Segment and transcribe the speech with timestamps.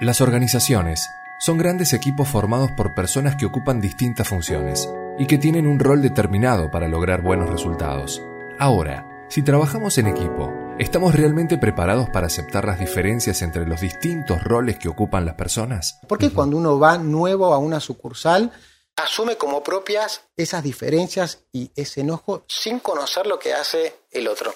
[0.00, 4.88] Las organizaciones son grandes equipos formados por personas que ocupan distintas funciones
[5.18, 8.22] y que tienen un rol determinado para lograr buenos resultados.
[8.58, 14.42] Ahora, si trabajamos en equipo, ¿estamos realmente preparados para aceptar las diferencias entre los distintos
[14.42, 16.00] roles que ocupan las personas?
[16.08, 18.50] Porque cuando uno va nuevo a una sucursal,
[18.96, 24.54] asume como propias esas diferencias y ese enojo sin conocer lo que hace el otro.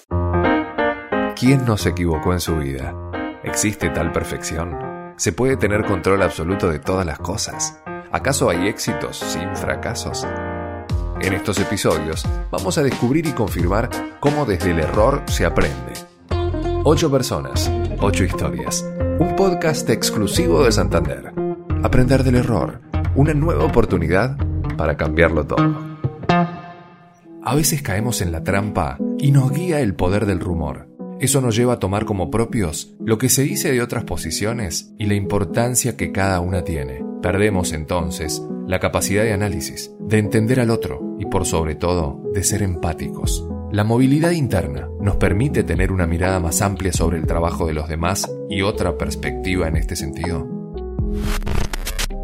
[1.37, 2.95] ¿Quién no se equivocó en su vida?
[3.45, 4.94] ¿Existe tal perfección?
[5.17, 7.79] ¿Se puede tener control absoluto de todas las cosas?
[8.11, 10.27] ¿Acaso hay éxitos sin fracasos?
[11.21, 13.89] En estos episodios vamos a descubrir y confirmar
[14.19, 15.93] cómo desde el error se aprende.
[16.83, 18.85] Ocho personas, ocho historias.
[19.21, 21.33] Un podcast exclusivo de Santander.
[21.85, 22.81] Aprender del error.
[23.15, 24.37] Una nueva oportunidad
[24.77, 25.97] para cambiarlo todo.
[27.45, 31.57] A veces caemos en la trampa y nos guía el poder del rumor eso nos
[31.57, 35.97] lleva a tomar como propios lo que se dice de otras posiciones y la importancia
[35.97, 37.05] que cada una tiene.
[37.23, 42.43] Perdemos entonces la capacidad de análisis, de entender al otro y por sobre todo de
[42.43, 43.47] ser empáticos.
[43.73, 47.89] La movilidad interna nos permite tener una mirada más amplia sobre el trabajo de los
[47.89, 50.49] demás y otra perspectiva en este sentido.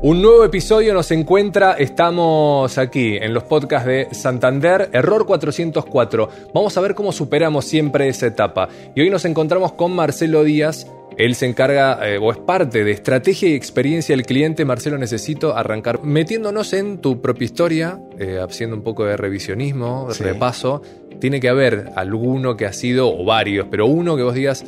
[0.02, 6.28] Un nuevo episodio nos encuentra, estamos aquí en los podcasts de Santander, Error 404.
[6.54, 8.70] Vamos a ver cómo superamos siempre esa etapa.
[8.94, 10.86] Y hoy nos encontramos con Marcelo Díaz.
[11.18, 14.64] Él se encarga eh, o es parte de estrategia y experiencia del cliente.
[14.64, 20.80] Marcelo, necesito arrancar metiéndonos en tu propia historia, eh, haciendo un poco de revisionismo, repaso.
[21.20, 24.64] Tiene que haber alguno que ha sido, o varios, pero uno que vos digas,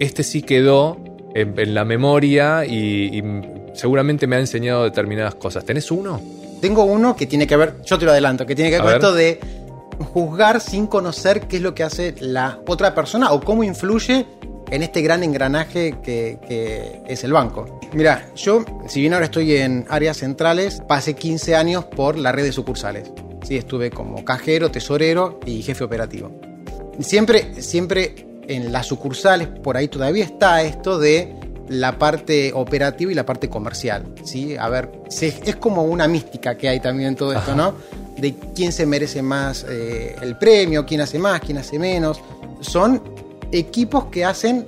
[0.00, 0.98] este sí quedó
[1.36, 3.22] en, la memoria y
[3.72, 5.64] seguramente me ha enseñado determinadas cosas.
[5.64, 6.20] ¿Tenés uno?
[6.60, 8.94] Tengo uno que tiene que ver, yo te lo adelanto, que tiene que ver con
[8.94, 9.40] esto de
[10.12, 14.26] juzgar sin conocer qué es lo que hace la otra persona o cómo influye
[14.70, 17.80] en este gran engranaje que, es el banco.
[17.92, 22.44] Mira, yo, si bien ahora estoy en áreas centrales, pasé 15 años por la red
[22.44, 23.10] de sucursales.
[23.42, 26.30] Sí, estuve como cajero, tesorero y jefe operativo.
[27.00, 31.34] Siempre, siempre en las sucursales, por ahí todavía está esto de
[31.72, 34.04] la parte operativa y la parte comercial.
[34.24, 34.56] ¿sí?
[34.56, 34.90] A ver,
[35.20, 37.74] es como una mística que hay también en todo esto, ¿no?
[38.16, 42.20] De quién se merece más eh, el premio, quién hace más, quién hace menos.
[42.60, 43.02] Son
[43.50, 44.64] equipos que hacen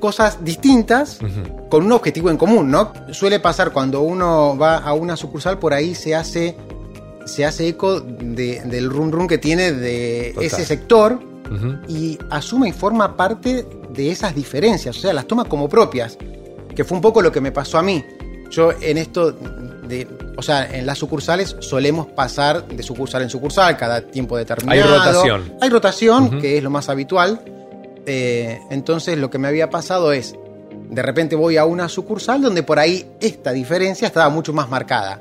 [0.00, 1.18] cosas distintas
[1.68, 2.92] con un objetivo en común, ¿no?
[3.12, 6.56] Suele pasar cuando uno va a una sucursal, por ahí se hace,
[7.26, 11.20] se hace eco del run run que tiene de ese sector
[11.86, 16.16] y asume y forma parte de esas diferencias, o sea, las toma como propias
[16.80, 18.02] que fue un poco lo que me pasó a mí.
[18.48, 20.08] Yo en esto de,
[20.38, 24.82] o sea, en las sucursales solemos pasar de sucursal en sucursal cada tiempo determinado.
[24.82, 25.52] Hay rotación.
[25.60, 27.42] Hay rotación, que es lo más habitual.
[28.06, 30.34] Eh, entonces lo que me había pasado es,
[30.88, 35.20] de repente voy a una sucursal donde por ahí esta diferencia estaba mucho más marcada.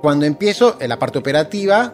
[0.00, 1.92] Cuando empiezo en la parte operativa,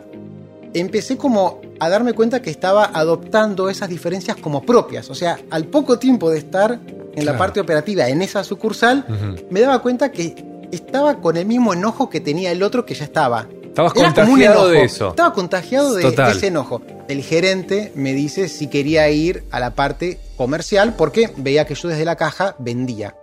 [0.75, 5.11] empecé como a darme cuenta que estaba adoptando esas diferencias como propias.
[5.11, 6.79] O sea, al poco tiempo de estar
[7.15, 9.05] en la parte operativa, en esa sucursal,
[9.51, 13.05] me daba cuenta que estaba con el mismo enojo que tenía el otro que ya
[13.05, 13.47] estaba.
[13.63, 15.11] Estabas contagiado de eso.
[15.11, 16.83] Estaba contagiado de ese enojo.
[17.09, 21.89] El gerente me dice si quería ir a la parte comercial porque veía que yo
[21.89, 23.17] desde la caja vendía.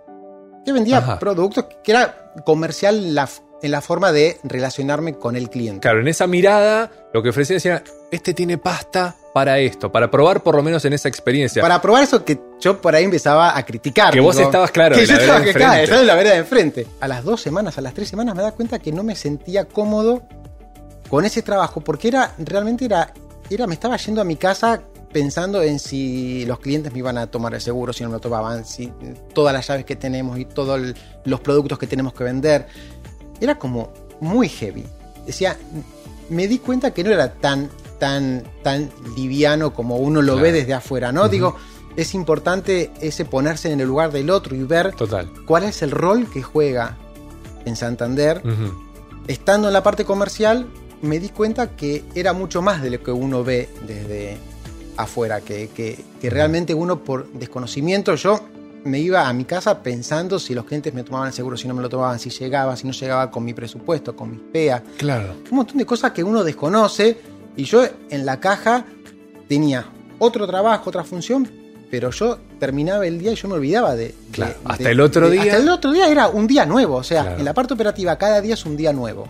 [0.64, 3.28] Que vendía productos que era comercial la,
[3.62, 5.80] en la forma de relacionarme con el cliente.
[5.80, 10.42] Claro, en esa mirada lo que ofrecía decía, este tiene pasta para esto, para probar
[10.42, 11.62] por lo menos en esa experiencia.
[11.62, 14.12] Para probar eso que yo por ahí empezaba a criticar.
[14.12, 14.96] Que vos estabas claro.
[14.96, 16.86] Que yo estaba que cae, en la vereda de enfrente.
[17.00, 19.64] A las dos semanas, a las tres semanas me da cuenta que no me sentía
[19.64, 20.22] cómodo
[21.08, 23.12] con ese trabajo porque era realmente era,
[23.48, 24.82] era me estaba yendo a mi casa
[25.12, 28.20] pensando en si los clientes me iban a tomar el seguro, si no me lo
[28.20, 28.92] tomaban, si
[29.34, 30.94] todas las llaves que tenemos y todos
[31.24, 32.66] los productos que tenemos que vender
[33.40, 34.84] era como muy heavy.
[35.26, 35.56] Decía,
[36.28, 40.74] me di cuenta que no era tan, tan, tan liviano como uno lo ve desde
[40.74, 41.28] afuera, ¿no?
[41.28, 41.56] Digo,
[41.96, 44.94] es importante ese ponerse en el lugar del otro y ver
[45.46, 46.96] cuál es el rol que juega
[47.64, 48.42] en Santander.
[49.26, 50.66] Estando en la parte comercial,
[51.02, 54.38] me di cuenta que era mucho más de lo que uno ve desde
[54.96, 58.40] afuera, que, que, que realmente uno por desconocimiento, yo
[58.84, 61.74] me iba a mi casa pensando si los clientes me tomaban el seguro, si no
[61.74, 64.82] me lo tomaban, si llegaba, si no llegaba con mi presupuesto, con mis PEA.
[64.96, 65.34] Claro.
[65.50, 67.18] Un montón de cosas que uno desconoce.
[67.56, 68.84] Y yo en la caja
[69.48, 69.84] tenía
[70.18, 71.50] otro trabajo, otra función,
[71.90, 74.14] pero yo terminaba el día y yo me olvidaba de.
[74.30, 74.54] Claro.
[74.64, 75.42] hasta el otro día.
[75.42, 76.96] Hasta el otro día era un día nuevo.
[76.96, 79.26] O sea, en la parte operativa cada día es un día nuevo.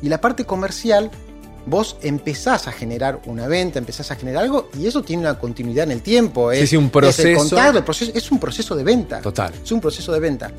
[0.00, 1.10] Y la parte comercial
[1.66, 5.84] vos empezás a generar una venta, empezás a generar algo y eso tiene una continuidad
[5.84, 6.50] en el tiempo.
[6.52, 7.28] Es, un proceso.
[7.28, 9.20] Es, el proceso, es un proceso de venta.
[9.20, 9.52] Total.
[9.62, 10.50] Es un proceso de venta.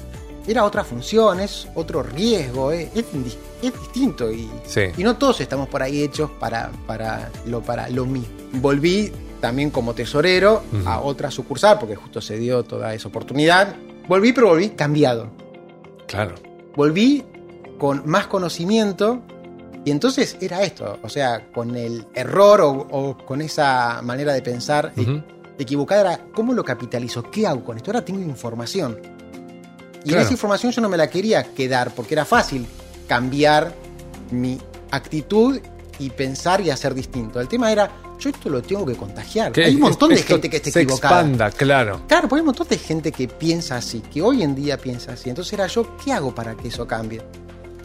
[0.48, 2.92] era otra función, es otro riesgo, es,
[3.62, 4.50] distinto y,
[4.98, 8.30] y, no todos estamos por ahí hechos para, para, lo, para lo mismo.
[8.54, 13.76] Volví también como tesorero a otra sucursal, porque justo se dio toda esa oportunidad.
[14.08, 15.30] Volví, pero volví cambiado.
[16.08, 16.36] Claro.
[16.76, 17.24] Volví
[17.78, 19.22] con más conocimiento
[19.86, 24.94] y entonces era esto, o sea, con el error o, con esa manera de pensar
[25.58, 27.24] equivocada era, ¿cómo lo capitalizo?
[27.24, 27.92] ¿Qué hago con esto?
[27.92, 28.98] Ahora tengo información.
[30.06, 32.66] Y esa información yo no me la quería quedar porque era fácil
[33.08, 33.74] cambiar
[34.32, 34.58] mi
[34.92, 35.60] actitud
[36.00, 37.42] y pensar y hacer distinto.
[37.42, 39.52] El tema era, yo esto lo tengo que contagiar.
[39.60, 42.04] Hay un montón de gente que está se expanda, claro.
[42.08, 45.14] Claro, porque hay un montón de gente que piensa así, que hoy en día piensa
[45.14, 45.30] así.
[45.30, 47.22] Entonces era yo, ¿qué hago para que eso cambie?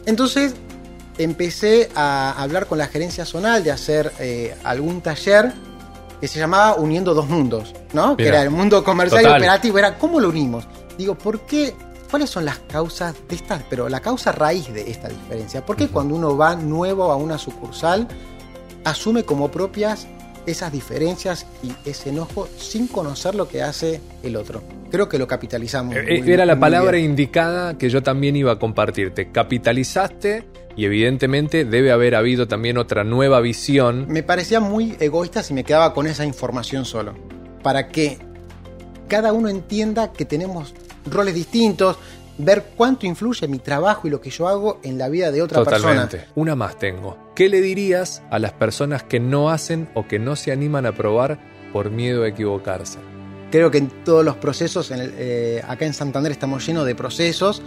[0.05, 0.55] Entonces
[1.17, 5.53] empecé a hablar con la gerencia zonal de hacer eh, algún taller
[6.19, 8.15] que se llamaba Uniendo dos mundos, ¿no?
[8.17, 10.65] que era el mundo comercial y operativo, era cómo lo unimos.
[10.97, 11.75] Digo, ¿por qué?
[12.09, 15.65] ¿Cuáles son las causas de esta, pero la causa raíz de esta diferencia?
[15.65, 18.07] ¿Por qué cuando uno va nuevo a una sucursal
[18.85, 20.07] asume como propias
[20.45, 24.63] esas diferencias y ese enojo sin conocer lo que hace el otro.
[24.91, 25.95] Creo que lo capitalizamos.
[25.95, 29.31] Eh, era la palabra indicada que yo también iba a compartirte.
[29.31, 30.45] Capitalizaste
[30.75, 34.05] y evidentemente debe haber habido también otra nueva visión.
[34.07, 37.13] Me parecía muy egoísta si me quedaba con esa información solo.
[37.63, 38.19] Para que
[39.07, 40.73] cada uno entienda que tenemos
[41.09, 41.97] roles distintos,
[42.37, 45.63] ver cuánto influye mi trabajo y lo que yo hago en la vida de otra
[45.63, 46.17] Totalmente.
[46.17, 46.33] persona.
[46.35, 47.17] Una más tengo.
[47.35, 50.93] ¿Qué le dirías a las personas que no hacen o que no se animan a
[50.93, 51.39] probar
[51.71, 52.99] por miedo a equivocarse?
[53.51, 57.61] Creo que en todos los procesos, eh, acá en Santander estamos llenos de procesos,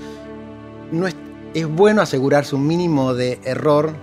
[0.92, 1.16] no es,
[1.54, 3.94] es bueno asegurarse un mínimo de error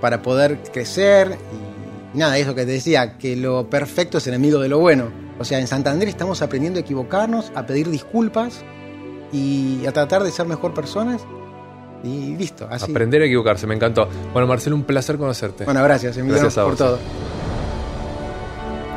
[0.00, 1.38] para poder crecer
[2.14, 5.08] y nada, eso que te decía, que lo perfecto es enemigo de lo bueno.
[5.38, 8.64] O sea, en Santander estamos aprendiendo a equivocarnos, a pedir disculpas
[9.34, 11.26] y a tratar de ser mejor personas.
[12.04, 12.90] Y listo, así.
[12.90, 14.08] Aprender a equivocarse, me encantó.
[14.32, 15.64] Bueno, Marcelo, un placer conocerte.
[15.64, 16.98] Bueno, gracias, Emilio, gracias por todo.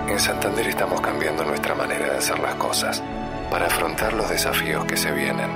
[0.07, 3.01] En Santander estamos cambiando nuestra manera de hacer las cosas
[3.49, 5.49] para afrontar los desafíos que se vienen.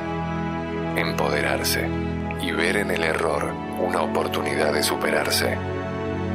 [0.96, 1.88] Empoderarse
[2.42, 5.58] y ver en el error una oportunidad de superarse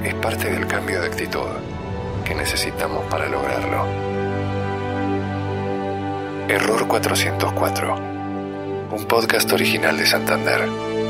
[0.05, 1.49] es parte del cambio de actitud
[2.25, 3.85] que necesitamos para lograrlo.
[6.49, 8.16] Error 404
[8.91, 11.06] un podcast original de Santander.